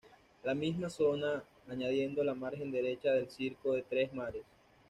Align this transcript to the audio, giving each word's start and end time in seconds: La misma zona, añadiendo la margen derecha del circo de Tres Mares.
La 0.43 0.55
misma 0.55 0.89
zona, 0.89 1.43
añadiendo 1.69 2.23
la 2.23 2.33
margen 2.33 2.71
derecha 2.71 3.11
del 3.11 3.29
circo 3.29 3.73
de 3.73 3.83
Tres 3.83 4.11
Mares. 4.11 4.41